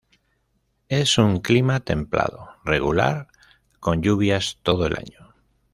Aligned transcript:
Es 0.89 1.19
un 1.19 1.41
clima 1.41 1.79
templado 1.81 2.49
regular, 2.65 3.27
con 3.79 4.01
lluvias 4.01 4.57
todo 4.63 4.87
el 4.87 4.97
año. 4.97 5.35